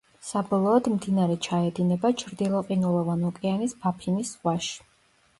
საბოლოოდ 0.27 0.87
მდინარე 0.93 1.35
ჩაედინება 1.47 2.09
ჩრდილო 2.21 2.61
ყინულოვან 2.69 3.27
ოკეანის 3.29 3.75
ბაფინის 3.83 4.31
ზღვაში. 4.39 4.73